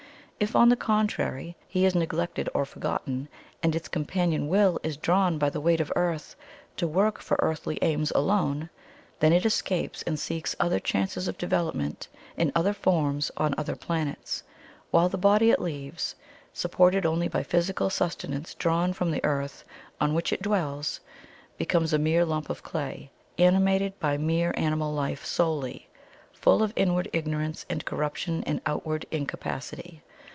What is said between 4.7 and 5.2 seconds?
is